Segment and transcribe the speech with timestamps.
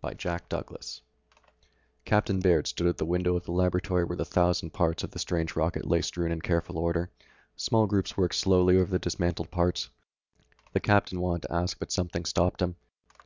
[0.00, 1.04] By JACK DOUGLAS [Illustration:
[1.42, 5.10] Cover] Captain Baird stood at the window of the laboratory where the thousand parts of
[5.10, 7.10] the strange rocket lay strewn in careful order.
[7.56, 9.90] Small groups worked slowly over the dismantled parts.
[10.72, 12.76] The captain wanted to ask but something stopped him.